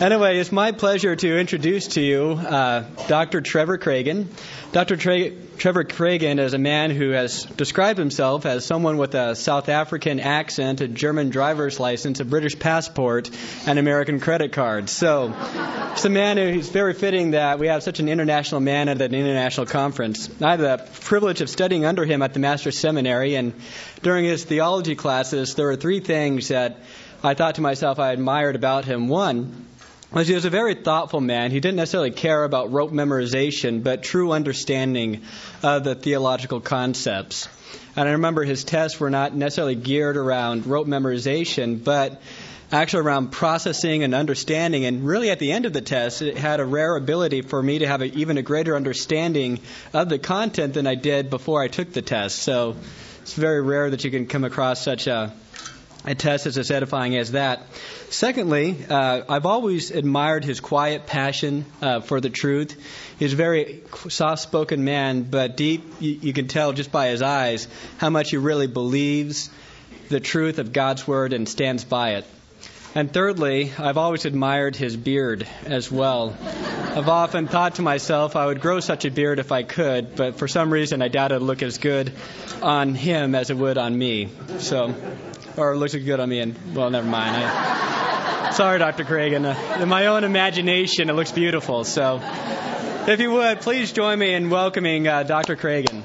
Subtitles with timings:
[0.00, 3.40] Anyway, it's my pleasure to introduce to you uh, Dr.
[3.40, 4.26] Trevor Craigen.
[4.72, 4.96] Dr.
[4.96, 9.68] Tre- Trevor Craigen is a man who has described himself as someone with a South
[9.68, 13.30] African accent, a German driver's license, a British passport,
[13.68, 14.88] and American credit card.
[14.88, 15.32] So,
[15.92, 19.14] it's a man who's very fitting that we have such an international man at an
[19.14, 20.28] international conference.
[20.42, 23.52] I have the privilege of studying under him at the Master's Seminary, and
[24.02, 26.80] during his theology classes, there were three things that
[27.22, 29.08] I thought to myself I admired about him.
[29.08, 29.66] One,
[30.22, 31.50] he was a very thoughtful man.
[31.50, 35.22] He didn't necessarily care about rote memorization, but true understanding
[35.62, 37.48] of the theological concepts.
[37.96, 42.22] And I remember his tests were not necessarily geared around rote memorization, but
[42.70, 44.84] actually around processing and understanding.
[44.84, 47.80] And really, at the end of the test, it had a rare ability for me
[47.80, 49.60] to have a, even a greater understanding
[49.92, 52.38] of the content than I did before I took the test.
[52.40, 52.76] So
[53.22, 55.32] it's very rare that you can come across such a
[56.04, 57.62] a test as edifying as that.
[58.10, 62.76] Secondly, uh, I've always admired his quiet passion uh, for the truth.
[63.18, 67.22] He's a very soft spoken man, but deep, you, you, can tell just by his
[67.22, 69.50] eyes how much he really believes
[70.10, 72.26] the truth of God's Word and stands by it.
[72.94, 76.36] And thirdly, I've always admired his beard as well.
[76.40, 80.38] I've often thought to myself I would grow such a beard if I could, but
[80.38, 82.12] for some reason I doubt it would look as good
[82.62, 84.28] on him as it would on me.
[84.58, 84.94] So
[85.56, 86.40] or looks good on me.
[86.40, 87.36] And well, never mind.
[87.36, 89.04] I, sorry, Dr.
[89.04, 89.44] Craigen.
[89.44, 91.84] Uh, in my own imagination, it looks beautiful.
[91.84, 92.20] So,
[93.06, 95.56] if you would, please join me in welcoming uh, Dr.
[95.56, 96.02] Craigen.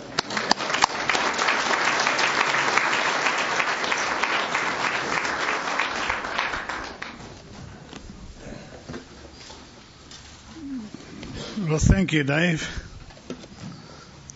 [11.69, 12.67] Well, thank you, Dave.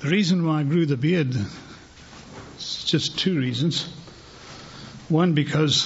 [0.02, 1.36] The reason why I grew the beard
[2.58, 3.88] is just two reasons.
[5.14, 5.86] One, because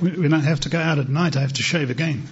[0.00, 2.28] when I have to go out at night, I have to shave again.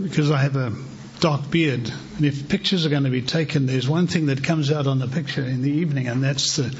[0.00, 0.72] Because I have a
[1.20, 1.92] dark beard.
[2.16, 4.98] And if pictures are going to be taken, there's one thing that comes out on
[4.98, 6.74] the picture in the evening, and that's the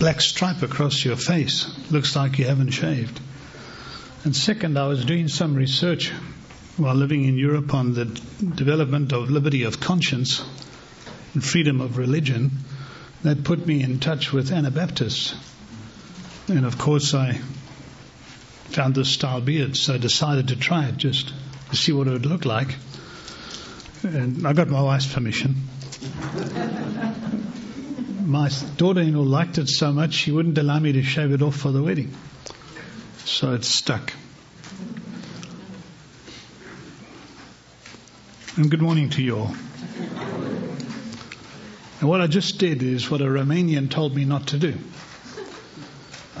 [0.00, 1.72] black stripe across your face.
[1.92, 3.20] Looks like you haven't shaved.
[4.24, 6.10] And second, I was doing some research
[6.76, 10.44] while living in Europe on the development of liberty of conscience
[11.34, 12.50] and freedom of religion.
[13.22, 15.36] That put me in touch with Anabaptists
[16.48, 17.34] and of course, I
[18.70, 21.32] found this style beard, so I decided to try it just
[21.70, 22.74] to see what it would look like.
[24.02, 25.56] And I got my wife's permission.
[28.24, 31.42] my daughter in law liked it so much, she wouldn't allow me to shave it
[31.42, 32.14] off for the wedding.
[33.24, 34.12] So it stuck.
[38.56, 39.54] And good morning to you all.
[42.00, 44.78] And what I just did is what a Romanian told me not to do.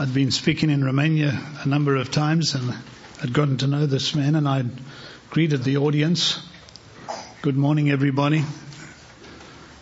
[0.00, 2.72] I'd been speaking in Romania a number of times and
[3.20, 4.70] I'd gotten to know this man and I'd
[5.28, 6.38] greeted the audience.
[7.42, 8.44] Good morning, everybody.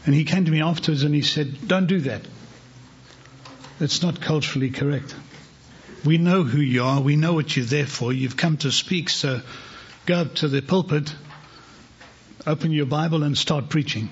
[0.06, 2.22] And he came to me afterwards and he said, Don't do that.
[3.78, 5.14] That's not culturally correct.
[6.02, 7.02] We know who you are.
[7.02, 8.10] We know what you're there for.
[8.10, 9.10] You've come to speak.
[9.10, 9.42] So
[10.06, 11.14] go up to the pulpit,
[12.46, 14.08] open your Bible and start preaching.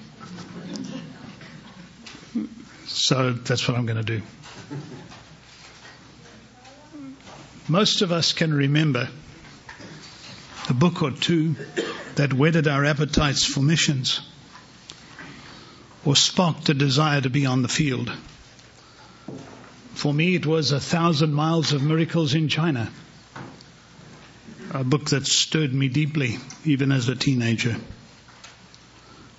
[2.88, 4.22] So that's what I'm going to do.
[7.68, 9.08] Most of us can remember
[10.68, 11.56] a book or two
[12.16, 14.20] that whetted our appetites for missions
[16.04, 18.12] or sparked a desire to be on the field.
[19.94, 22.90] For me, it was A Thousand Miles of Miracles in China,
[24.70, 26.36] a book that stirred me deeply,
[26.66, 27.76] even as a teenager.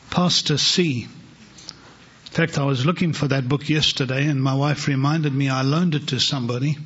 [0.09, 1.03] Pastor C.
[1.03, 5.61] In fact, I was looking for that book yesterday, and my wife reminded me I
[5.61, 6.77] loaned it to somebody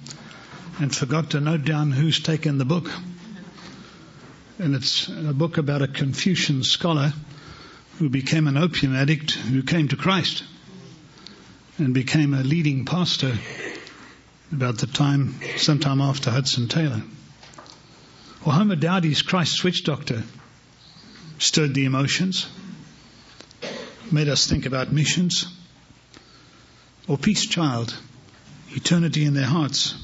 [0.80, 2.90] and forgot to note down who's taken the book.
[4.58, 7.14] And it's a book about a Confucian scholar
[7.98, 10.44] who became an opium addict who came to Christ
[11.78, 13.34] and became a leading pastor
[14.54, 17.02] about the time, sometime after Hudson Taylor.
[18.46, 20.24] Or Homer Dowdy's Christ Witch Doctor
[21.40, 22.48] stirred the emotions,
[24.12, 25.46] made us think about missions.
[27.08, 27.98] Or Peace Child,
[28.72, 29.96] Eternity in Their Hearts,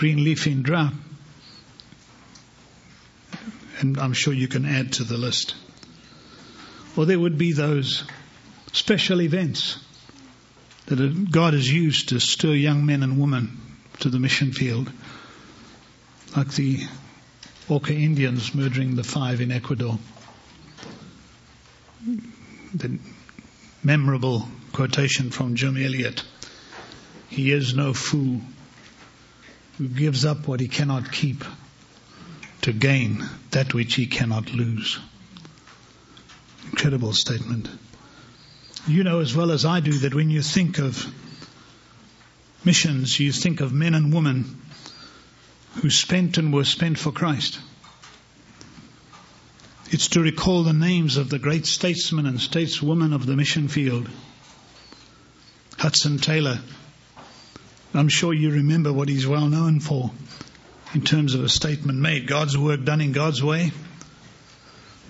[0.00, 0.94] green leaf in drought.
[3.80, 5.54] And I'm sure you can add to the list.
[6.96, 8.04] Or there would be those
[8.72, 9.78] special events
[10.86, 13.60] that God has used to stir young men and women
[13.98, 14.90] to the mission field,
[16.34, 16.78] like the
[17.68, 19.98] Auca Indians murdering the five in Ecuador.
[22.74, 22.98] The
[23.84, 26.24] memorable quotation from Jim Elliot
[27.28, 28.40] He is no fool
[29.80, 31.42] who gives up what he cannot keep
[32.60, 34.98] to gain that which he cannot lose.
[36.66, 37.66] Incredible statement.
[38.86, 41.06] You know as well as I do that when you think of
[42.62, 44.60] missions, you think of men and women
[45.76, 47.58] who spent and were spent for Christ.
[49.90, 54.10] It's to recall the names of the great statesmen and stateswomen of the mission field.
[55.78, 56.58] Hudson Taylor.
[57.92, 60.10] I'm sure you remember what he's well known for
[60.94, 62.26] in terms of a statement made.
[62.26, 63.72] God's work done in God's way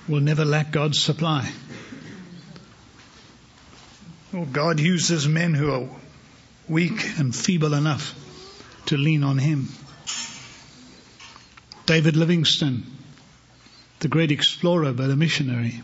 [0.09, 1.51] will never lack God's supply.
[4.33, 5.89] Well, God uses men who are
[6.69, 8.15] weak and feeble enough
[8.87, 9.69] to lean on Him.
[11.87, 12.85] David Livingstone,
[13.99, 15.83] the great explorer but a missionary.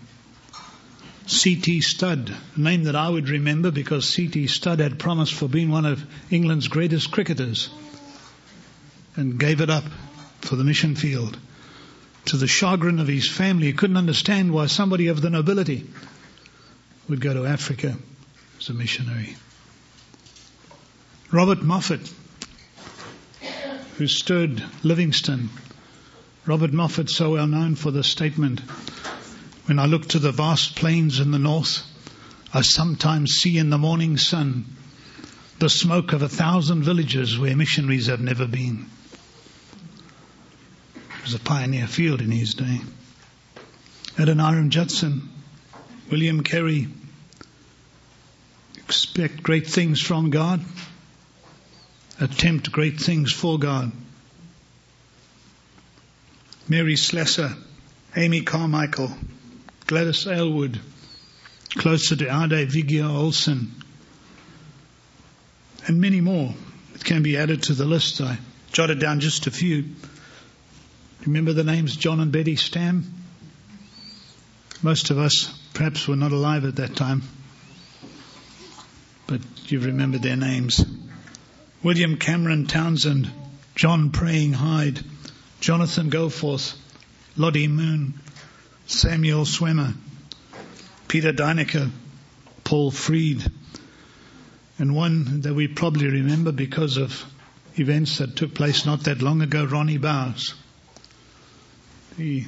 [1.27, 1.81] C.T.
[1.81, 4.47] Studd, a name that I would remember because C.T.
[4.47, 7.69] Studd had promised for being one of England's greatest cricketers
[9.17, 9.85] and gave it up
[10.41, 11.37] for the mission field.
[12.27, 15.89] To the chagrin of his family, he couldn't understand why somebody of the nobility
[17.09, 17.97] would go to Africa
[18.59, 19.37] as a missionary.
[21.33, 22.13] Robert Moffat,
[23.97, 25.51] who stirred Livingstone.
[26.47, 28.61] Robert Moffat, so well known for the statement,
[29.67, 31.83] when I look to the vast plains in the north,
[32.55, 34.65] I sometimes see in the morning sun
[35.59, 38.87] the smoke of a thousand villages where missionaries have never been.
[40.95, 42.81] It was a pioneer field in his day.
[44.17, 45.29] Adoniram Judson,
[46.11, 46.87] William Carey,
[48.77, 50.65] expect great things from God,
[52.21, 53.91] attempt great things for God.
[56.69, 57.57] Mary Slessor,
[58.15, 59.13] Amy Carmichael,
[59.87, 60.81] Gladys Aylward,
[61.71, 63.71] closer to our day, Viggo Olsen,
[65.87, 66.53] and many more
[66.93, 68.21] that can be added to the list.
[68.21, 68.39] I
[68.73, 69.85] jotted down just a few.
[71.25, 73.05] Remember the names John and Betty Stam?
[74.83, 77.23] Most of us perhaps were not alive at that time,
[79.29, 79.41] but
[79.71, 80.85] you remember their names.
[81.85, 83.31] William Cameron Townsend,
[83.77, 85.01] John Praying Hyde,
[85.61, 86.77] Jonathan Goforth,
[87.37, 88.21] Lottie Moon,
[88.87, 89.95] Samuel Zwemer,
[91.09, 91.91] Peter Deyneka,
[92.63, 93.45] Paul Freed,
[94.79, 97.25] and one that we probably remember because of
[97.77, 100.55] events that took place not that long ago, Roni Bowers,
[102.17, 102.45] the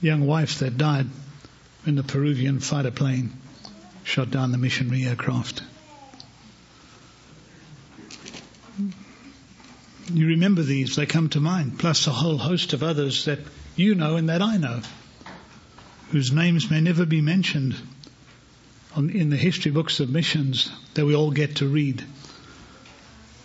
[0.00, 1.06] young wife that died
[1.84, 3.32] when the Peruvian fighter plane
[4.02, 5.62] shot down the missionary aircraft.
[10.12, 13.40] You remember these, they come to mind, plus a whole host of others that
[13.76, 14.80] you know and that I know
[16.14, 17.74] whose names may never be mentioned
[18.94, 22.04] on, in the history books of missions that we all get to read,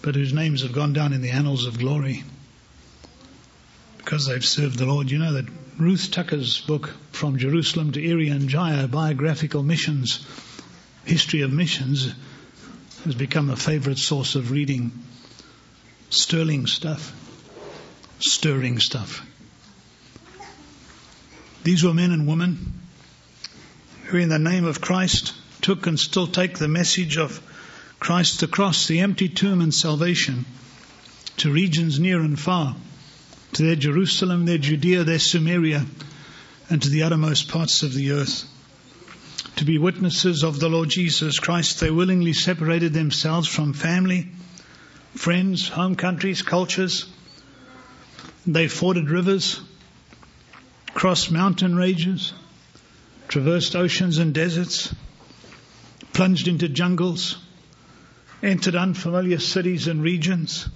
[0.04, 2.24] but whose names have gone down in the annals of glory
[3.98, 5.10] because they've served the Lord.
[5.10, 5.48] You know that
[5.80, 10.24] Ruth Tucker's book, From Jerusalem to Irian Jaya, Biographical Missions,
[11.06, 12.14] History of Missions,
[13.04, 14.92] has become a favorite source of reading.
[16.12, 17.16] Sterling stuff.
[18.20, 19.26] Stirring stuff.
[21.64, 22.74] These were men and women
[24.06, 27.42] who, in the name of Christ, took and still take the message of
[28.00, 30.46] Christ the cross, the empty tomb, and salvation
[31.38, 32.76] to regions near and far,
[33.54, 35.86] to their Jerusalem, their Judea, their Samaria,
[36.70, 38.46] and to the uttermost parts of the earth.
[39.58, 44.30] To be witnesses of the Lord Jesus Christ, they willingly separated themselves from family,
[45.16, 47.06] friends, home countries, cultures.
[48.46, 49.60] They forded rivers,
[51.00, 52.34] crossed mountain ranges,
[53.30, 54.94] traversed oceans and deserts,
[56.12, 57.38] plunged into jungles,
[58.44, 60.68] entered unfamiliar cities and regions,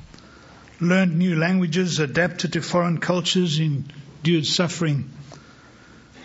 [0.79, 5.11] learned new languages, adapted to foreign cultures, endured suffering,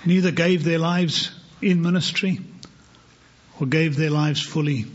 [0.06, 2.38] neither gave their lives in ministry
[3.58, 4.86] or gave their lives fully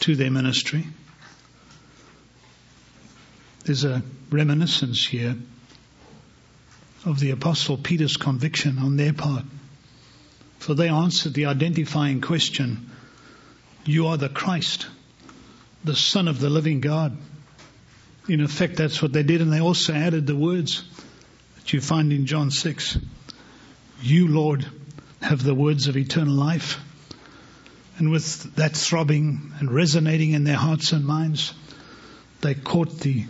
[0.00, 0.84] to their ministry.
[3.64, 5.36] There's a reminiscence here
[7.06, 9.44] of the Apostle Peter's conviction on their part.
[10.58, 12.90] For they answered the identifying question,
[13.84, 14.88] You are the Christ,
[15.84, 17.16] the Son of the living God.
[18.28, 20.82] In effect, that's what they did, and they also added the words
[21.54, 22.98] that you find in John 6.
[24.02, 24.66] You, Lord,
[25.22, 26.80] have the words of eternal life.
[27.98, 31.54] And with that throbbing and resonating in their hearts and minds,
[32.40, 33.26] they caught the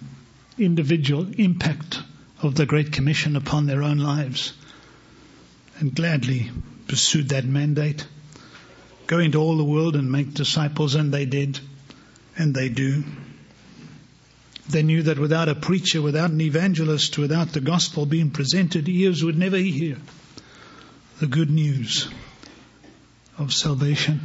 [0.59, 2.00] individual impact
[2.43, 4.52] of the Great Commission upon their own lives
[5.78, 6.50] and gladly
[6.87, 8.07] pursued that mandate.
[9.07, 11.61] Go into all the world and make disciples, and they did,
[12.37, 13.05] and they do.
[14.69, 19.23] They knew that without a preacher, without an evangelist, without the gospel being presented, ears
[19.23, 19.97] would never hear
[21.21, 22.09] the good news
[23.38, 24.21] of salvation.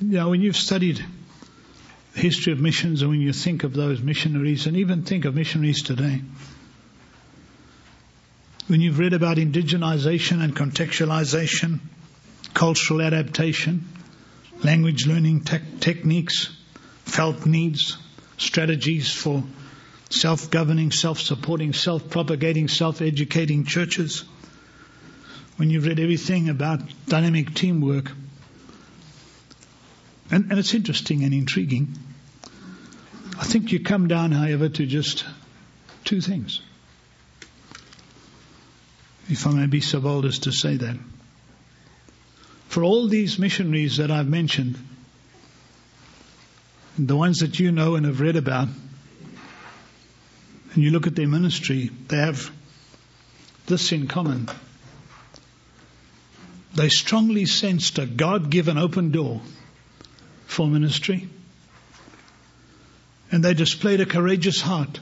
[0.00, 1.04] Yeah, when you've studied
[2.16, 5.82] history of missions and when you think of those missionaries and even think of missionaries
[5.82, 6.22] today,
[8.68, 11.78] when you've read about indigenization and contextualization,
[12.54, 13.84] cultural adaptation,
[14.64, 16.50] language learning te- techniques,
[17.04, 17.98] felt needs,
[18.38, 19.44] strategies for
[20.08, 24.24] self governing, self supporting, self propagating, self educating churches,
[25.56, 28.10] when you've read everything about dynamic teamwork,
[30.30, 31.96] and, and it's interesting and intriguing.
[33.38, 35.24] I think you come down, however, to just
[36.04, 36.60] two things.
[39.28, 40.96] If I may be so bold as to say that.
[42.68, 44.78] For all these missionaries that I've mentioned,
[46.98, 48.68] the ones that you know and have read about,
[50.74, 52.50] and you look at their ministry, they have
[53.66, 54.48] this in common.
[56.74, 59.40] They strongly sensed a God given open door
[60.46, 61.28] for ministry.
[63.30, 65.00] And they displayed a courageous heart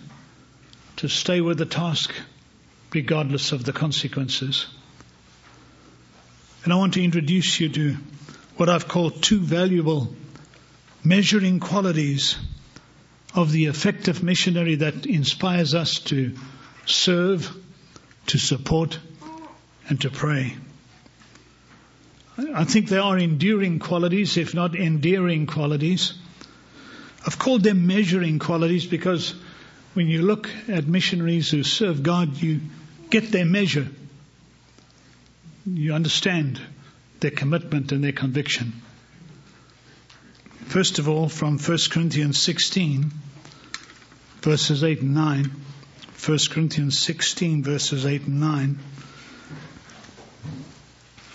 [0.97, 2.13] to stay with the task
[2.93, 4.67] regardless of the consequences.
[6.65, 7.97] And I want to introduce you to
[8.57, 10.15] what I've called two valuable
[11.03, 12.37] measuring qualities
[13.35, 16.35] of the effective missionary that inspires us to
[16.87, 17.55] serve,
[18.29, 18.99] to support,
[19.89, 20.57] and to pray.
[22.37, 26.15] I think they are enduring qualities, if not endearing qualities.
[27.25, 29.35] I've called them measuring qualities because
[29.95, 32.61] when you look at missionaries who serve God, you
[33.09, 33.87] get their measure.
[35.65, 36.61] You understand
[37.21, 38.73] their commitment and their conviction.
[40.67, 43.13] First of all, from 1 Corinthians 16,
[44.43, 45.51] verses 8 and 9.
[46.27, 48.79] 1 Corinthians 16, verses 8 and 9.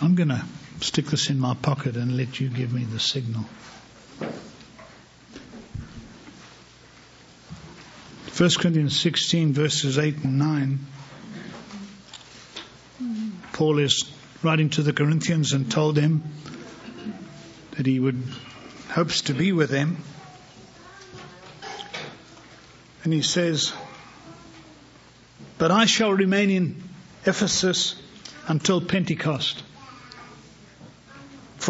[0.02, 0.44] I'm going to
[0.80, 3.44] stick this in my pocket and let you give me the signal.
[8.36, 10.78] 1 Corinthians 16, verses 8 and 9.
[13.52, 14.10] Paul is
[14.42, 16.22] writing to the Corinthians and told them
[17.72, 18.22] that he would
[18.88, 19.98] hopes to be with them.
[23.04, 23.74] And he says,
[25.58, 26.82] But I shall remain in
[27.26, 27.94] Ephesus
[28.48, 29.62] until Pentecost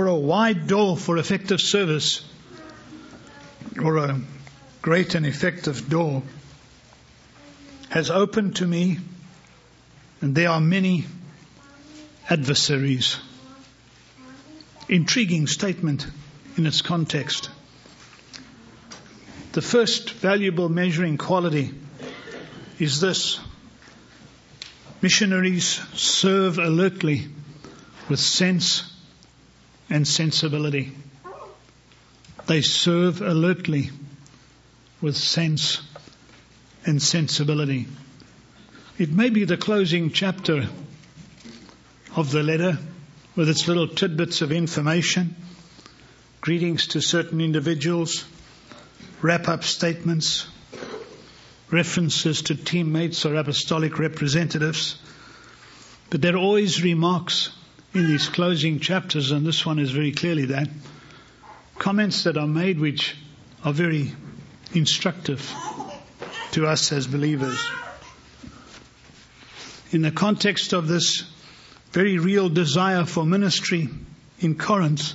[0.00, 2.24] for a wide door for effective service
[3.82, 4.18] or a
[4.80, 6.22] great and effective door
[7.90, 8.96] has opened to me
[10.22, 11.04] and there are many
[12.30, 13.18] adversaries.
[14.88, 16.06] Intriguing statement
[16.56, 17.50] in its context.
[19.52, 21.74] The first valuable measuring quality
[22.78, 23.38] is this.
[25.02, 27.26] Missionaries serve alertly
[28.08, 28.89] with sense
[29.90, 30.92] and sensibility.
[32.46, 33.90] They serve alertly
[35.00, 35.82] with sense
[36.86, 37.86] and sensibility.
[38.98, 40.68] It may be the closing chapter
[42.16, 42.78] of the letter
[43.36, 45.34] with its little tidbits of information,
[46.40, 48.24] greetings to certain individuals,
[49.22, 50.46] wrap up statements,
[51.70, 54.98] references to teammates or apostolic representatives.
[56.10, 57.50] But there are always remarks
[57.92, 60.68] in these closing chapters, and this one is very clearly that,
[61.78, 63.16] comments that are made which
[63.64, 64.12] are very
[64.74, 65.52] instructive
[66.52, 67.58] to us as believers.
[69.90, 71.24] In the context of this
[71.92, 73.88] very real desire for ministry
[74.38, 75.14] in Corinth,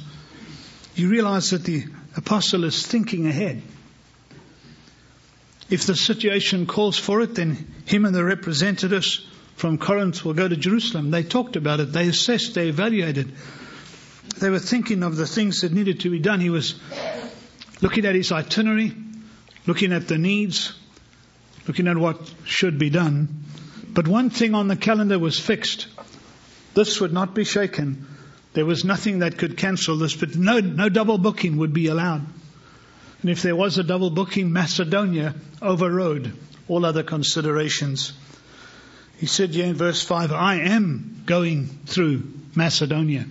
[0.96, 1.86] you realize that the
[2.18, 3.62] apostle is thinking ahead.
[5.70, 9.26] If the situation calls for it, then him and the representatives
[9.56, 11.12] from Corinth will go to Jerusalem.
[11.12, 13.34] They talked about it, they assessed, they evaluated.
[14.40, 16.42] They were thinking of the things that needed to be done.
[16.42, 16.76] He was
[17.82, 18.94] looking at his itinerary,
[19.66, 20.74] looking at the needs,
[21.68, 23.46] looking at what should be done.
[23.88, 25.88] But one thing on the calendar was fixed.
[26.74, 28.08] This would not be shaken.
[28.54, 32.26] There was nothing that could cancel this, but no, no double booking would be allowed.
[33.22, 36.34] And if there was a double booking, Macedonia overrode
[36.68, 38.14] all other considerations.
[39.18, 43.26] He said here in verse 5, I am going through Macedonia.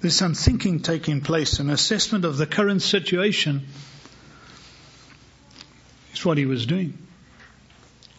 [0.00, 3.66] There's some thinking taking place, an assessment of the current situation
[6.12, 6.96] is what he was doing.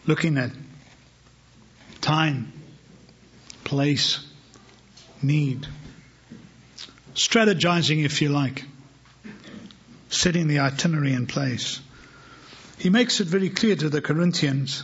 [0.05, 0.51] Looking at
[2.01, 2.51] time,
[3.63, 4.19] place,
[5.21, 5.67] need.
[7.13, 8.65] Strategizing, if you like.
[10.09, 11.79] setting the itinerary in place.
[12.77, 14.83] He makes it very clear to the Corinthians.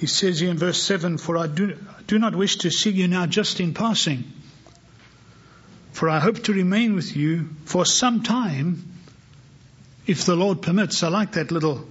[0.00, 1.76] He says here in verse 7 For I do,
[2.06, 4.24] do not wish to see you now just in passing,
[5.92, 8.94] for I hope to remain with you for some time,
[10.06, 11.02] if the Lord permits.
[11.02, 11.86] I like that little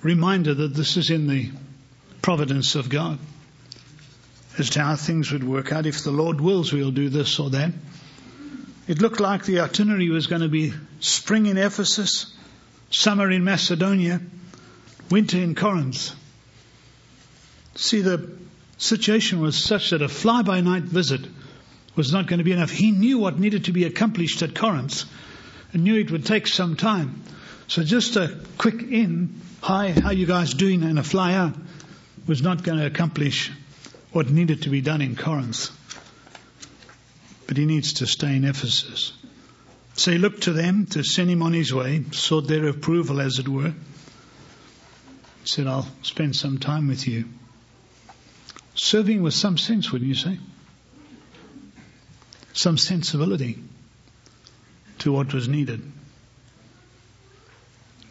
[0.00, 1.50] reminder that this is in the
[2.22, 3.18] providence of God
[4.56, 5.84] as to how things would work out.
[5.84, 7.70] If the Lord wills, we'll do this or that.
[8.88, 12.34] It looked like the itinerary was going to be spring in Ephesus,
[12.88, 14.22] summer in Macedonia,
[15.10, 16.12] winter in Corinth.
[17.74, 18.30] See, the
[18.78, 21.20] situation was such that a fly by night visit
[21.94, 22.70] was not going to be enough.
[22.70, 25.04] He knew what needed to be accomplished at Corinth
[25.72, 27.22] and knew it would take some time.
[27.68, 31.54] So just a quick in, hi, how you guys doing, and a fly out
[32.26, 33.50] was not going to accomplish
[34.12, 35.70] what needed to be done in Corinth.
[37.46, 39.12] But he needs to stay in Ephesus.
[39.94, 43.38] So he looked to them to send him on his way, sought their approval, as
[43.38, 43.70] it were.
[45.42, 47.26] He said, I'll spend some time with you.
[48.74, 50.38] Serving with some sense, wouldn't you say?
[52.52, 53.58] Some sensibility
[55.00, 55.82] to what was needed.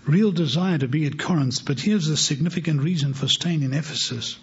[0.06, 4.38] Real desire to be at Corinth, but here's the significant reason for staying in Ephesus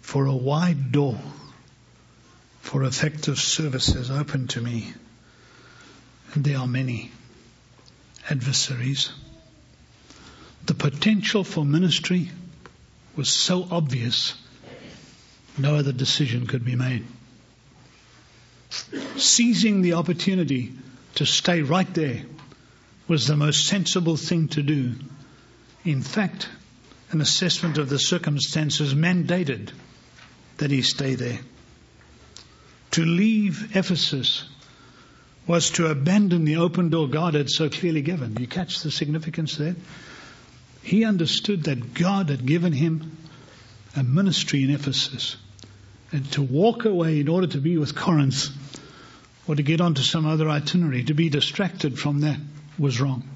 [0.00, 1.20] for a wide door
[2.68, 4.92] for effective service has opened to me.
[6.34, 7.10] And there are many
[8.28, 9.10] adversaries.
[10.66, 12.30] The potential for ministry
[13.16, 14.34] was so obvious,
[15.58, 17.04] no other decision could be made.
[19.16, 20.72] Seizing the opportunity
[21.16, 22.22] to stay right there
[23.06, 24.94] was the most sensible thing to do.
[25.84, 26.48] In fact,
[27.10, 29.70] an assessment of the circumstances mandated
[30.58, 31.38] that he stay there.
[32.92, 34.44] To leave Ephesus
[35.46, 38.36] was to abandon the open door God had so clearly given.
[38.38, 39.76] You catch the significance there?
[40.82, 43.16] He understood that God had given him
[43.96, 45.36] a ministry in Ephesus.
[46.10, 48.48] And to walk away in order to be with Corinth
[49.46, 52.38] or to get onto some other itinerary, to be distracted from that
[52.78, 53.28] was wrong.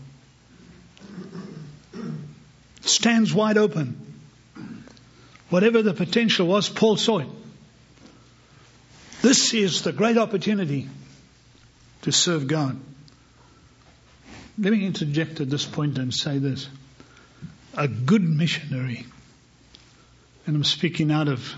[2.82, 3.98] Stands wide open.
[5.50, 7.28] Whatever the potential was, Paul saw it.
[9.22, 10.88] This is the great opportunity
[12.02, 12.80] to serve God.
[14.58, 16.68] Let me interject at this point and say this.
[17.74, 19.06] A good missionary,
[20.46, 21.54] and I'm speaking out of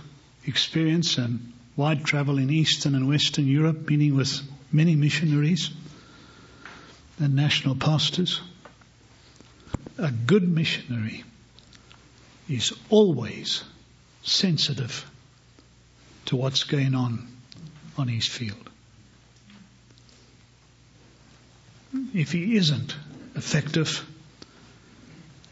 [0.46, 4.40] experience and wide travel in Eastern and Western Europe, meeting with
[4.72, 5.70] many missionaries
[7.18, 8.40] and national pastors.
[9.98, 11.24] A good missionary
[12.48, 13.62] is always
[14.22, 15.08] sensitive
[16.26, 17.28] to what's going on
[17.96, 18.70] on his field.
[22.12, 22.96] If he isn't
[23.36, 24.04] effective,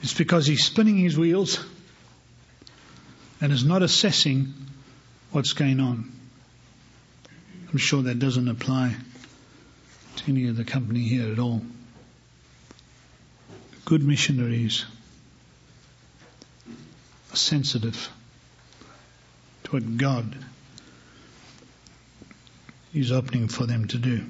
[0.02, 1.64] it's because he's spinning his wheels
[3.40, 4.52] and is not assessing
[5.32, 6.12] what's going on.
[7.70, 8.94] I'm sure that doesn't apply
[10.16, 11.62] to any of the company here at all.
[13.86, 14.84] Good missionaries
[17.32, 18.10] are sensitive
[19.64, 20.36] to what God
[22.92, 24.26] is opening for them to do.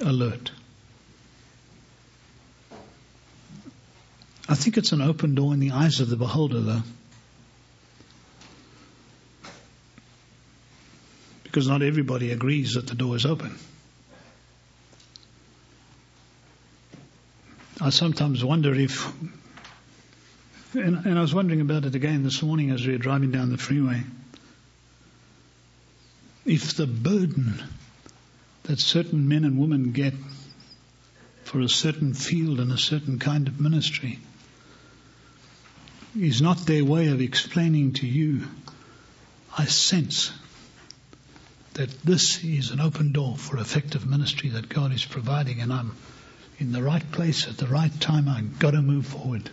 [0.00, 0.52] Alert.
[4.48, 6.82] I think it's an open door in the eyes of the beholder, though.
[11.46, 13.56] Because not everybody agrees that the door is open.
[17.80, 19.12] I sometimes wonder if
[20.74, 23.50] and, and I was wondering about it again this morning as we were driving down
[23.50, 24.02] the freeway.
[26.44, 27.62] If the burden
[28.64, 30.14] that certain men and women get
[31.44, 34.18] for a certain field and a certain kind of ministry
[36.18, 38.42] is not their way of explaining to you,
[39.56, 40.32] I sense
[41.76, 45.94] that this is an open door for effective ministry that God is providing, and I'm
[46.58, 48.30] in the right place at the right time.
[48.30, 49.50] I've got to move forward.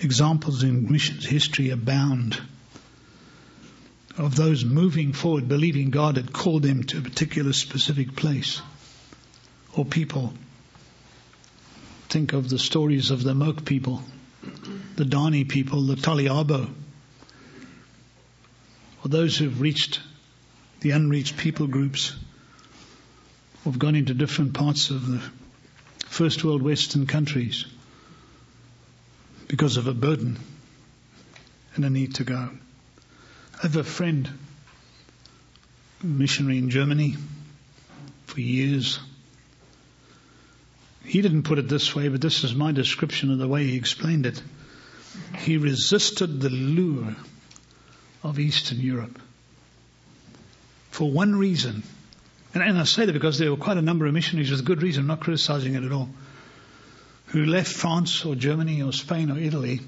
[0.00, 2.40] Examples in missions history abound
[4.16, 8.62] of those moving forward, believing God had called them to a particular specific place
[9.76, 10.32] or people.
[12.08, 14.02] Think of the stories of the Moke people,
[14.94, 16.70] the Dani people, the Taliabo,
[19.04, 20.00] or those who've reached
[20.80, 22.14] the unreached people groups,
[23.64, 25.22] have gone into different parts of the
[26.06, 27.66] first world Western countries
[29.48, 30.38] because of a burden
[31.74, 32.50] and a need to go.
[33.58, 34.28] I have a friend,
[36.02, 37.16] a missionary in Germany
[38.26, 39.00] for years.
[41.04, 43.76] He didn't put it this way, but this is my description of the way he
[43.76, 44.40] explained it.
[45.38, 47.16] He resisted the lure
[48.22, 49.18] of Eastern Europe
[50.98, 51.84] for one reason.
[52.54, 54.82] And, and I say that because there were quite a number of missionaries with good
[54.82, 56.08] reason, I'm not criticizing it at all,
[57.26, 59.78] who left France or Germany or Spain or Italy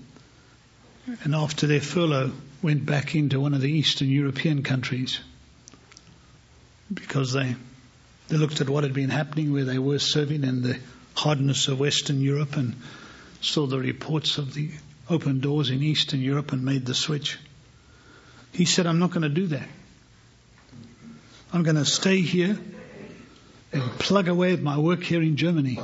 [1.24, 2.30] and after their furlough
[2.62, 5.18] went back into one of the Eastern European countries
[6.94, 7.56] because they
[8.28, 10.78] they looked at what had been happening where they were serving and the
[11.16, 12.76] hardness of Western Europe and
[13.40, 14.70] saw the reports of the
[15.08, 17.36] open doors in Eastern Europe and made the switch.
[18.52, 19.68] He said, I'm not going to do that.
[21.52, 22.56] I'm going to stay here
[23.72, 25.80] and plug away at my work here in Germany.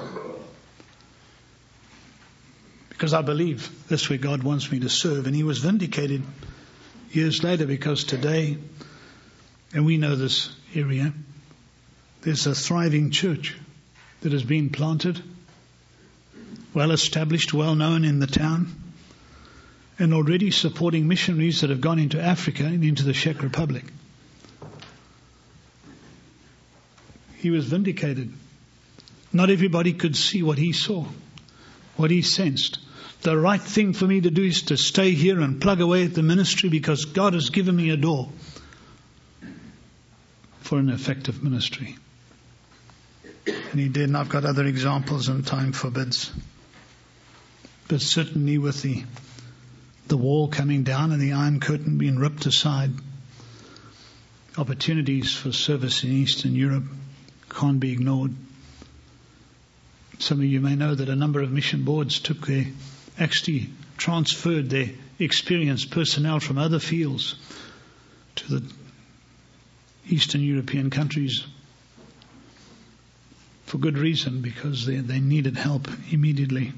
[2.88, 5.26] Because I believe that's where God wants me to serve.
[5.26, 6.22] And he was vindicated
[7.10, 8.58] years later because today,
[9.74, 11.12] and we know this area,
[12.22, 13.56] there's a thriving church
[14.20, 15.20] that has been planted,
[16.74, 18.72] well established, well known in the town,
[19.98, 23.84] and already supporting missionaries that have gone into Africa and into the Czech Republic.
[27.38, 28.32] He was vindicated.
[29.32, 31.06] Not everybody could see what he saw,
[31.96, 32.78] what he sensed.
[33.22, 36.14] The right thing for me to do is to stay here and plug away at
[36.14, 38.30] the ministry because God has given me a door
[40.60, 41.96] for an effective ministry.
[43.46, 46.32] And he did, and I've got other examples and time forbids.
[47.88, 49.04] But certainly with the
[50.08, 52.92] the wall coming down and the Iron Curtain being ripped aside,
[54.56, 56.84] opportunities for service in Eastern Europe
[57.50, 58.32] can't be ignored.
[60.18, 62.66] Some of you may know that a number of mission boards took their,
[63.18, 67.34] actually transferred their experienced personnel from other fields
[68.36, 68.72] to the
[70.08, 71.44] Eastern European countries
[73.66, 76.72] for good reason because they, they needed help immediately.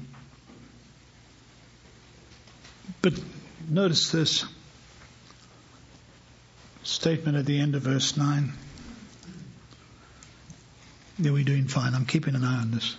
[3.01, 3.13] But
[3.69, 4.45] notice this
[6.83, 8.51] statement at the end of verse 9.
[11.21, 11.95] Yeah, we're doing fine.
[11.95, 12.95] I'm keeping an eye on this.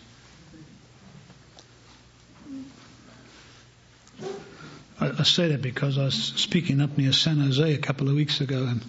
[5.00, 8.42] I, say that because I was speaking up near San Jose a couple of weeks
[8.42, 8.84] ago and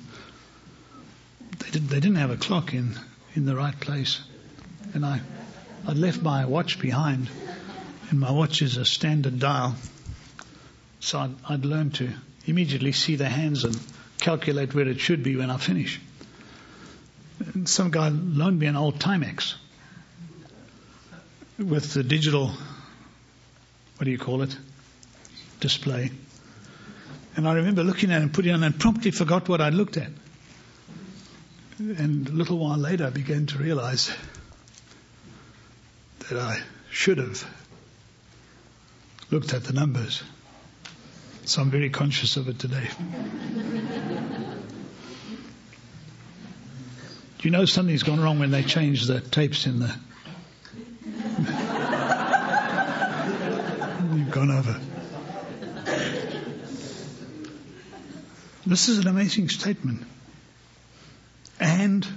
[1.59, 2.99] they, did, they didn't have a clock in,
[3.33, 4.19] in the right place.
[4.93, 5.21] And I,
[5.87, 7.29] I'd left my watch behind,
[8.09, 9.75] and my watch is a standard dial.
[10.99, 12.09] So I'd, I'd to
[12.45, 13.79] immediately see the hands and
[14.19, 16.01] calculate where it should be when I finish.
[17.65, 19.55] Some guy loaned me an old Timex
[21.57, 24.55] with the digital, what do you call it,
[25.59, 26.11] display.
[27.35, 29.73] And I remember looking at it and putting it on and promptly forgot what I'd
[29.73, 30.09] looked at.
[31.79, 34.11] And a little while later I began to realize
[36.29, 37.45] that I should have
[39.31, 40.21] looked at the numbers.
[41.45, 42.87] So I'm very conscious of it today.
[47.41, 49.87] Do you know something's gone wrong when they change the tapes in the.
[54.15, 54.79] You've gone over.
[58.63, 60.05] This is an amazing statement.
[61.59, 62.07] And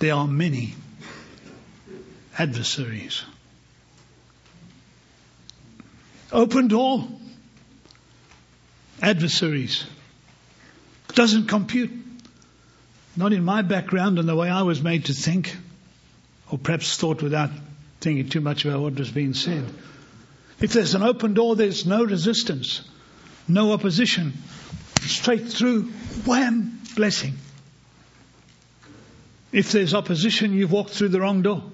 [0.00, 0.74] there are many
[2.36, 3.22] adversaries.
[6.32, 7.06] Open door
[9.00, 9.84] adversaries.
[11.14, 12.07] Doesn't compute.
[13.18, 15.56] Not in my background and the way I was made to think,
[16.52, 17.50] or perhaps thought without
[18.00, 19.64] thinking too much about what was being said.
[20.60, 22.88] If there's an open door, there's no resistance,
[23.48, 24.34] no opposition.
[25.00, 25.88] Straight through,
[26.26, 27.34] wham, blessing.
[29.50, 31.64] If there's opposition, you've walked through the wrong door.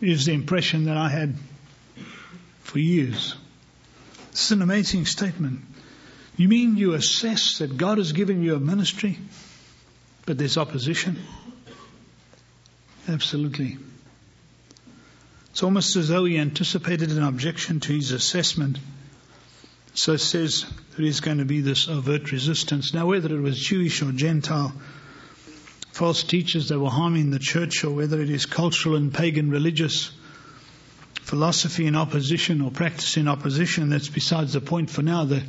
[0.00, 1.36] Is the impression that I had
[2.62, 3.36] for years.
[4.32, 5.60] It's an amazing statement.
[6.36, 9.16] You mean you assess that God has given you a ministry,
[10.30, 11.18] but there's opposition?
[13.08, 13.78] Absolutely.
[15.50, 18.78] It's almost as though he anticipated an objection to his assessment.
[19.94, 20.66] So says
[20.96, 22.94] there is going to be this overt resistance.
[22.94, 24.72] Now, whether it was Jewish or Gentile,
[25.90, 30.12] false teachers that were harming the church, or whether it is cultural and pagan religious,
[31.22, 35.24] philosophy in opposition or practice in opposition, that's besides the point for now.
[35.24, 35.42] The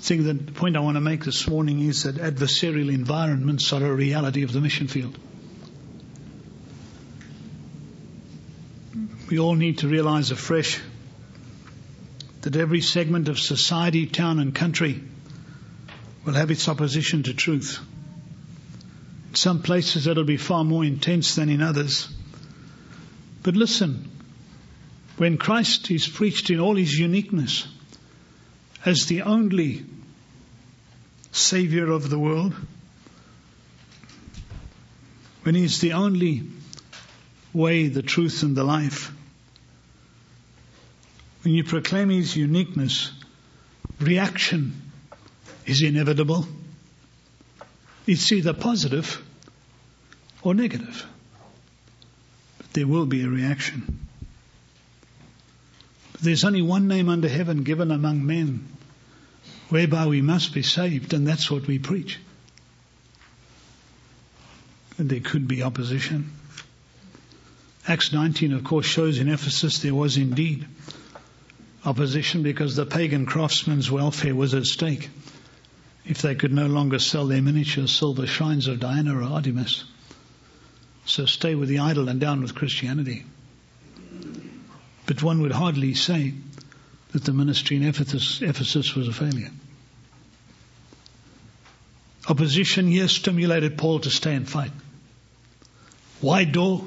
[0.00, 3.84] thing that the point I want to make this morning is that adversarial environments are
[3.84, 5.18] a reality of the mission field.
[9.28, 10.80] We all need to realize afresh
[12.42, 15.02] that every segment of society, town, and country
[16.24, 17.80] will have its opposition to truth.
[19.30, 22.08] In some places it'll be far more intense than in others.
[23.42, 24.10] But listen,
[25.16, 27.66] when Christ is preached in all his uniqueness
[28.84, 29.84] as the only
[31.32, 32.54] Savior of the world,
[35.42, 36.42] when he's the only
[37.52, 39.12] way, the truth, and the life,
[41.42, 43.12] when you proclaim his uniqueness,
[44.00, 44.90] reaction
[45.66, 46.46] is inevitable.
[48.06, 49.22] It's either positive
[50.42, 51.06] or negative.
[52.58, 54.07] But there will be a reaction.
[56.20, 58.66] There's only one name under heaven given among men
[59.68, 62.18] whereby we must be saved, and that's what we preach.
[64.96, 66.32] And there could be opposition.
[67.86, 70.66] Acts 19, of course, shows in Ephesus there was indeed
[71.84, 75.08] opposition because the pagan craftsmen's welfare was at stake
[76.04, 79.84] if they could no longer sell their miniature silver shrines of Diana or Artemis.
[81.04, 83.24] So stay with the idol and down with Christianity.
[85.08, 86.34] But one would hardly say
[87.12, 89.50] that the ministry in Ephesus, Ephesus was a failure.
[92.28, 94.70] Opposition, yes, stimulated Paul to stay and fight.
[96.20, 96.84] Wide door,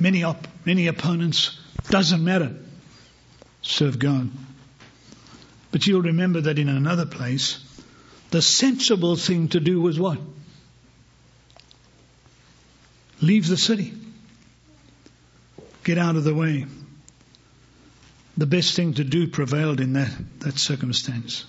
[0.00, 1.58] many op- many opponents,
[1.90, 2.54] doesn't matter.
[3.60, 4.30] Serve God.
[5.70, 7.58] But you'll remember that in another place,
[8.30, 10.18] the sensible thing to do was what?
[13.20, 13.92] Leave the city.
[15.84, 16.64] Get out of the way
[18.36, 21.44] the best thing to do prevailed in that, that circumstance.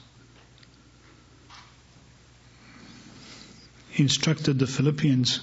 [3.89, 5.39] He instructed the Philippians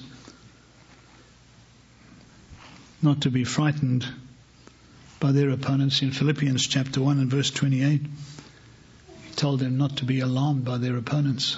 [3.03, 4.07] not to be frightened
[5.21, 6.03] by their opponents.
[6.03, 10.79] In Philippians chapter 1 and verse 28, he told them not to be alarmed by
[10.79, 11.57] their opponents.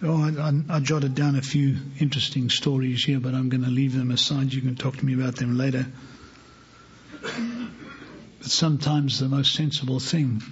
[0.00, 3.70] Oh, I, I, I jotted down a few interesting stories here, but I'm going to
[3.70, 4.52] leave them aside.
[4.52, 5.86] You can talk to me about them later.
[8.38, 10.42] But sometimes the most sensible thing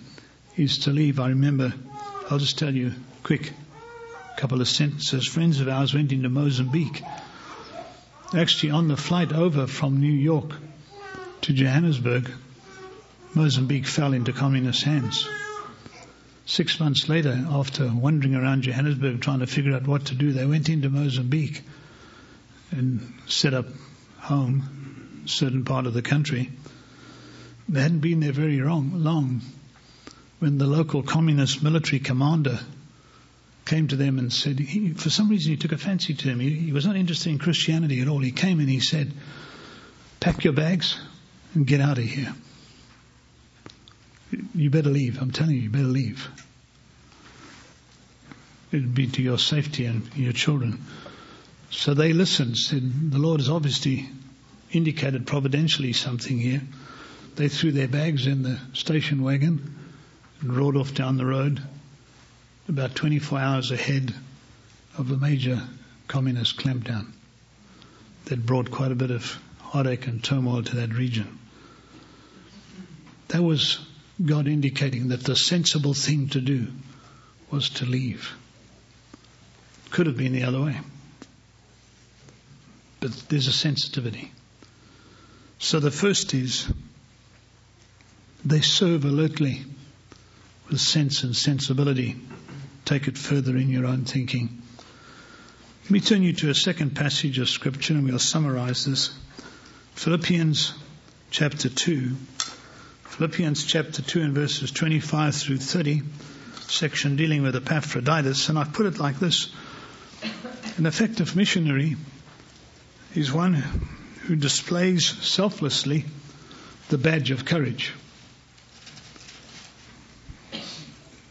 [0.57, 1.21] is to leave.
[1.21, 1.73] I remember,
[2.31, 3.53] I'll just tell you quick,
[4.37, 5.27] a couple of sentences.
[5.27, 7.03] Friends of ours went into Mozambique.
[8.35, 10.53] Actually, on the flight over from New York
[11.43, 12.31] to Johannesburg,
[13.35, 15.29] Mozambique fell into communist hands.
[16.47, 20.47] Six months later, after wandering around Johannesburg trying to figure out what to do, they
[20.47, 21.63] went into Mozambique
[22.71, 23.67] and set up
[24.19, 26.51] home, certain part of the country.
[27.69, 29.41] They hadn't been there very long, long
[30.39, 32.61] when the local communist military commander
[33.65, 36.39] came to them and said, he, for some reason he took a fancy to him.
[36.39, 38.21] He, he was not interested in Christianity at all.
[38.21, 39.13] He came and he said,
[40.21, 40.99] pack your bags
[41.55, 42.33] and get out of here.
[44.55, 45.21] You better leave.
[45.21, 46.29] I'm telling you, you better leave.
[48.71, 50.85] It'd be to your safety and your children.
[51.71, 54.09] So they listened, said, the Lord has obviously
[54.71, 56.63] indicated providentially something here.
[57.37, 59.75] They threw their bags in the station wagon
[60.41, 61.61] and rode off down the road
[62.67, 64.15] about 24 hours ahead
[64.97, 65.63] of a major
[66.09, 67.13] communist clampdown
[68.25, 71.39] that brought quite a bit of heartache and turmoil to that region.
[73.29, 73.81] That was
[74.25, 76.69] God indicating that the sensible thing to do
[77.51, 78.33] was to leave.
[79.91, 80.81] Could have been the other way.
[83.01, 84.33] But there's a sensitivity.
[85.59, 86.67] So the first is
[88.49, 89.65] they serve alertly
[90.69, 92.17] with sense and sensibility.
[92.85, 94.63] Take it further in your own thinking.
[95.83, 99.13] Let me turn you to a second passage of scripture and we'll summarize this.
[99.95, 100.75] Philippians
[101.31, 102.15] chapter 2.
[103.05, 106.03] Philippians chapter 2 and verses 25 through 30,
[106.69, 108.49] section dealing with Epaphroditus.
[108.49, 109.51] And I put it like this.
[110.77, 111.97] An effective missionary
[113.15, 116.05] is one who displays selflessly
[116.91, 117.93] the badge of courage.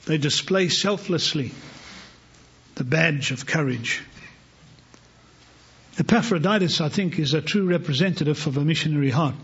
[0.06, 1.52] They display selflessly
[2.76, 4.04] the badge of courage.
[5.98, 9.36] Epaphroditus, I think, is a true representative of a missionary heart.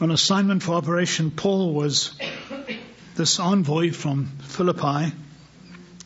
[0.00, 2.18] On assignment for Operation Paul was
[3.14, 5.12] this envoy from Philippi,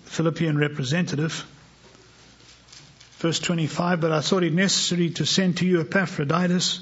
[0.05, 1.47] Philippian representative.
[3.19, 6.81] Verse 25, but I thought it necessary to send to you Epaphroditus,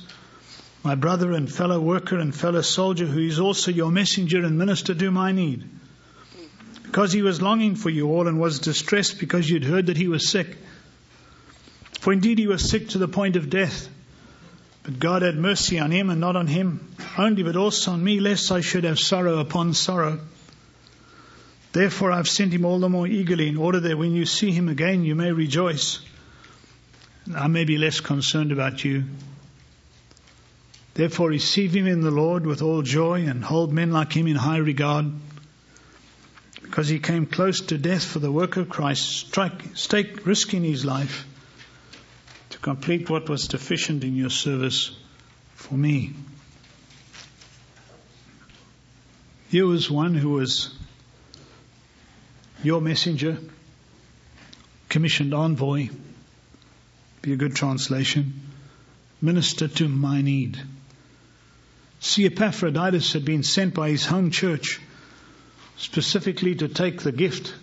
[0.85, 4.95] my brother and fellow worker and fellow soldier, who is also your messenger and minister
[4.95, 5.65] to my need.
[6.83, 10.09] Because he was longing for you all and was distressed because you'd heard that he
[10.09, 10.59] was sick.
[12.01, 13.89] For indeed he was sick to the point of death.
[14.83, 18.21] But God had mercy on him and not on him only, but also on me,
[18.21, 20.21] lest I should have sorrow upon sorrow.
[21.73, 24.69] Therefore, I've sent him all the more eagerly, in order that when you see him
[24.69, 26.01] again, you may rejoice.
[27.35, 29.05] I may be less concerned about you.
[30.95, 34.37] Therefore, receive him in the Lord with all joy and hold men like him in
[34.37, 35.13] high regard,
[36.63, 40.85] because he came close to death for the work of Christ, strike, stake, risking his
[40.85, 41.27] life
[42.51, 44.97] to complete what was deficient in your service
[45.57, 46.13] for me.
[49.51, 50.73] Here was one who was
[52.63, 53.39] your messenger,
[54.89, 55.89] commissioned envoy,
[57.21, 58.41] be a good translation,
[59.21, 60.61] minister to my need.
[62.05, 64.79] See, Epaphroditus had been sent by his home church
[65.79, 67.55] specifically to take the gift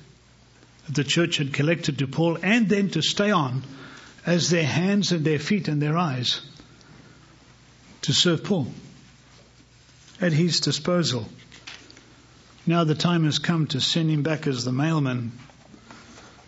[0.88, 3.62] that the church had collected to Paul and then to stay on
[4.26, 6.42] as their hands and their feet and their eyes
[8.02, 8.74] to serve Paul
[10.20, 11.30] at his disposal.
[12.66, 15.34] Now the time has come to send him back as the mailman.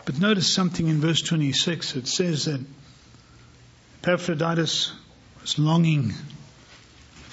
[0.06, 1.96] But notice something in verse 26.
[1.96, 2.62] It says that
[4.02, 4.94] Epaphroditus
[5.44, 6.16] was longing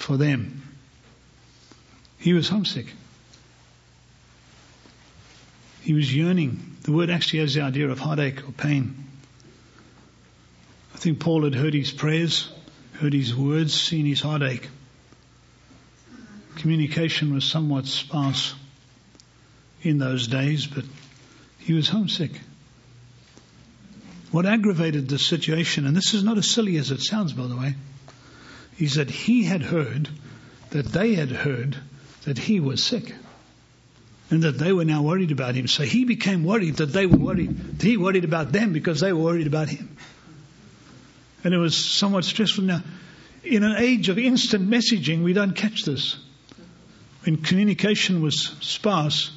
[0.01, 0.61] for them.
[2.17, 2.87] He was homesick.
[5.81, 6.77] He was yearning.
[6.83, 9.05] The word actually has the idea of heartache or pain.
[10.93, 12.51] I think Paul had heard his prayers,
[12.93, 14.67] heard his words, seen his heartache.
[16.57, 18.53] Communication was somewhat sparse
[19.81, 20.85] in those days, but
[21.57, 22.31] he was homesick.
[24.31, 27.55] What aggravated the situation, and this is not as silly as it sounds, by the
[27.55, 27.75] way,
[28.79, 30.09] is that he had heard
[30.71, 31.77] that they had heard
[32.23, 33.13] that he was sick
[34.29, 35.67] and that they were now worried about him.
[35.67, 37.81] So he became worried that they were worried.
[37.81, 39.97] He worried about them because they were worried about him.
[41.43, 42.63] And it was somewhat stressful.
[42.63, 42.81] Now,
[43.43, 46.17] in an age of instant messaging, we don't catch this.
[47.25, 49.31] When communication was sparse,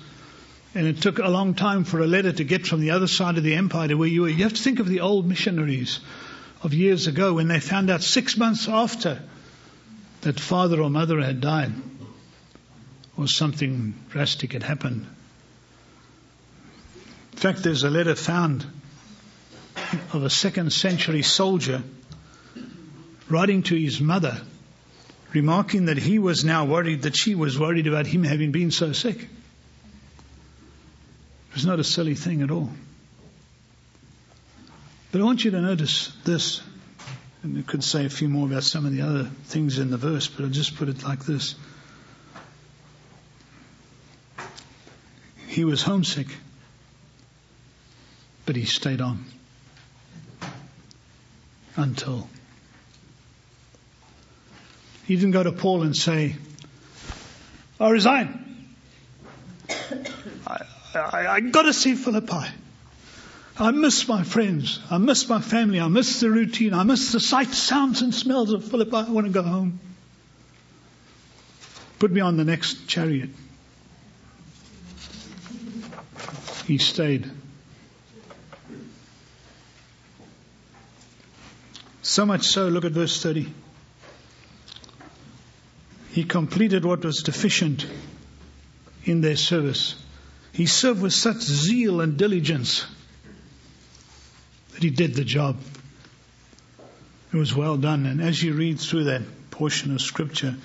[0.75, 3.39] and it took a long time for a letter to get from the other side
[3.39, 4.29] of the empire to where you were.
[4.29, 6.01] You have to think of the old missionaries
[6.65, 9.21] of years ago when they found out six months after
[10.23, 11.73] that father or mother had died
[13.19, 15.07] or something drastic had happened.
[17.33, 18.65] In fact, there's a letter found
[20.13, 21.83] of a second century soldier
[23.29, 24.41] writing to his mother,
[25.33, 28.93] remarking that he was now worried that she was worried about him having been so
[28.93, 29.21] sick.
[29.21, 29.29] It
[31.55, 32.71] was not a silly thing at all.
[35.15, 36.61] But I want you to notice this,
[37.45, 39.97] and we could say a few more about some of the other things in the
[39.97, 41.55] verse, but I'll just put it like this.
[45.47, 46.27] He was homesick,
[48.45, 49.25] but he stayed on
[51.77, 52.29] until.
[55.05, 56.35] He didn't go to Paul and say,
[57.79, 58.75] I resign.
[60.45, 60.65] I,
[60.97, 62.49] I got to see Philippi.
[63.57, 64.81] I miss my friends.
[64.91, 65.79] I miss my family.
[65.79, 66.75] I miss the routine.
[66.75, 68.97] I miss the sights, sounds, and smells of Philippi.
[68.97, 69.79] I want to go home.
[72.01, 73.31] Put me on the next chariot.
[76.67, 77.31] He stayed.
[82.03, 83.53] So much so, look at verse 30.
[86.11, 87.87] He completed what was deficient
[89.05, 89.95] in their service.
[90.53, 92.87] He served with such zeal and diligence
[94.85, 95.57] he did the job.
[97.33, 98.05] It was well done.
[98.05, 100.57] And as you read through that portion of scripture,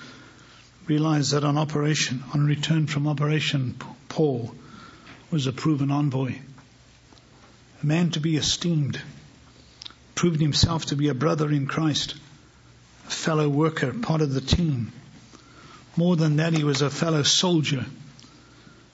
[0.86, 3.76] realize that on operation, on return from operation,
[4.10, 4.54] Paul
[5.30, 6.34] was a proven envoy.
[7.82, 9.00] A man to be esteemed,
[10.14, 12.14] proved himself to be a brother in Christ,
[13.06, 14.92] a fellow worker, part of the team.
[15.96, 17.86] More than that, he was a fellow soldier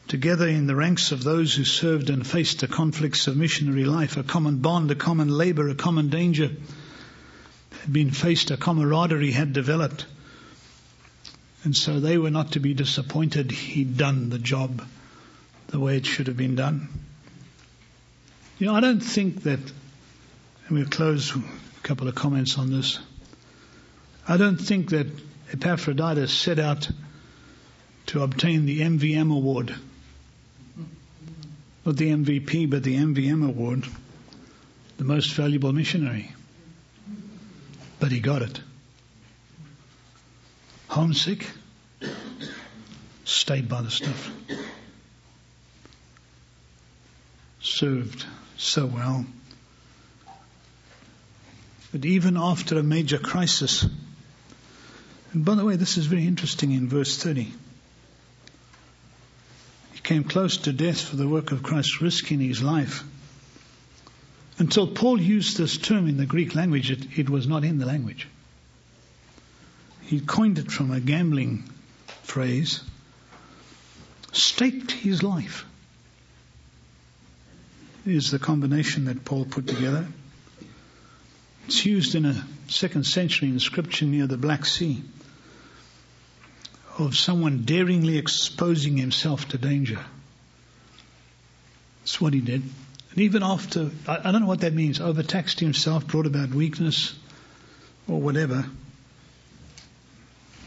[0.08, 4.16] together in the ranks of those who served and faced the conflicts of missionary life,
[4.16, 6.50] a common bond, a common labor, a common danger
[7.80, 10.06] had been faced, a camaraderie had developed.
[11.64, 13.50] And so they were not to be disappointed.
[13.50, 14.82] He'd done the job
[15.68, 16.88] the way it should have been done.
[18.58, 21.42] You know, I don't think that, and we'll close a
[21.82, 23.00] couple of comments on this.
[24.28, 25.08] I don't think that
[25.52, 26.88] Epaphroditus set out
[28.06, 29.74] to obtain the MVM award
[31.86, 33.86] not the MVP, but the MVM award,
[34.98, 36.32] the most valuable missionary.
[38.00, 38.60] But he got it.
[40.88, 41.46] Homesick,
[43.24, 44.32] stayed by the stuff.
[47.60, 48.26] Served
[48.56, 49.24] so well.
[51.92, 53.86] But even after a major crisis,
[55.32, 57.52] and by the way, this is very interesting in verse 30
[60.06, 63.02] came close to death for the work of Christ, risking his life.
[64.56, 67.86] Until Paul used this term in the Greek language, it, it was not in the
[67.86, 68.28] language.
[70.02, 71.64] He coined it from a gambling
[72.22, 72.82] phrase,
[74.30, 75.64] staked his life
[78.04, 80.06] is the combination that Paul put together.
[81.66, 85.02] It's used in a second century inscription near the Black Sea
[86.98, 90.00] of someone daringly exposing himself to danger.
[92.00, 92.62] That's what he did.
[93.10, 97.14] And even after, I, don't know what that means, overtaxed himself, brought about weakness
[98.08, 98.66] or whatever.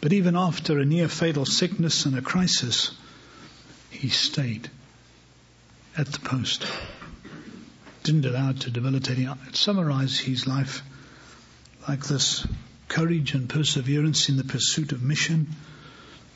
[0.02, 2.92] But even after a near fatal sickness and a crisis,
[3.90, 4.70] he stayed
[5.98, 6.66] at the post.
[8.04, 9.38] Didn't allow it to debilitate him.
[9.46, 10.84] I'd summarize his life
[11.88, 12.46] like this
[12.88, 15.48] courage and perseverance in the pursuit of mission,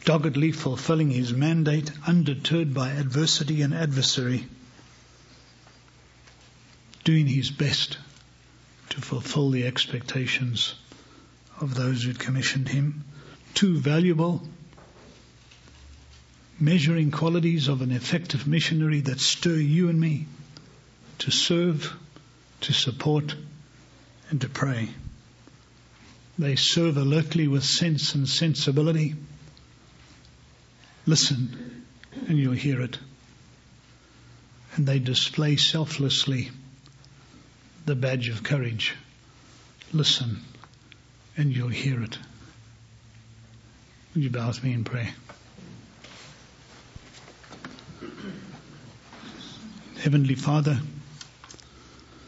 [0.05, 4.45] doggedly fulfilling his mandate, undeterred by adversity and adversary,
[7.03, 7.97] doing his best
[8.89, 10.75] to fulfill the expectations
[11.59, 13.03] of those who'd commissioned him.
[13.53, 14.41] Two valuable
[16.59, 20.27] measuring qualities of an effective missionary that stir you and me
[21.19, 21.93] to serve,
[22.61, 23.35] to support,
[24.29, 24.89] and to pray.
[26.37, 29.15] They serve alertly with sense and sensibility.
[31.05, 31.83] Listen,
[32.27, 32.97] and you'll hear it.
[34.75, 36.49] And they display selflessly
[37.85, 38.95] the badge of courage.
[39.91, 40.41] Listen,
[41.35, 42.17] and you'll hear it.
[44.15, 45.09] Would you bow with me and pray?
[49.99, 50.79] Heavenly Father,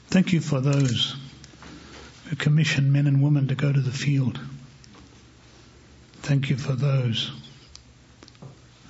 [0.07, 1.15] thank you for those
[2.26, 4.39] who commission men and women to go to the field.
[6.21, 7.32] Thank you for those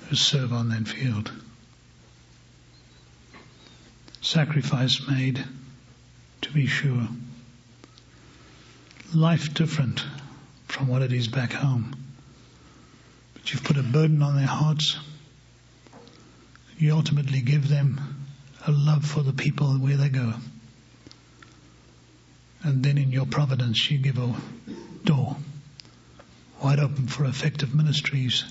[0.08, 1.30] who serve on that field.
[4.20, 5.44] Sacrifice made,
[6.42, 7.08] to be sure.
[9.14, 10.04] Life different
[10.66, 11.94] from what it is back home.
[13.34, 14.96] But you've put a burden on their hearts.
[16.78, 18.00] You ultimately give them
[18.66, 20.34] a love for the people where they go.
[22.62, 24.34] And then in your providence, you give a
[25.04, 25.36] door
[26.62, 28.44] wide open for effective ministries,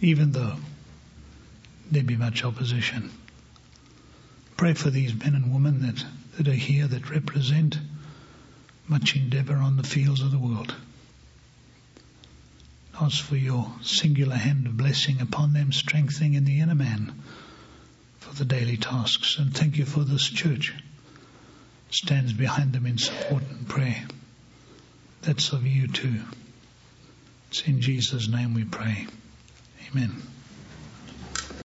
[0.00, 0.56] even though
[1.90, 3.10] there be much opposition.
[4.56, 6.04] Pray for these men and women that,
[6.36, 7.78] that are here that represent
[8.88, 10.74] much endeavor on the fields of the world.
[13.00, 17.22] Ask for your singular hand of blessing upon them, strengthening in the inner man
[18.20, 19.36] for the daily tasks.
[19.38, 20.72] And thank you for this church
[21.90, 24.04] stands behind them in support and prayer.
[25.22, 26.20] That's of you too.
[27.50, 29.06] It's in Jesus' name we pray.
[29.92, 30.35] Amen.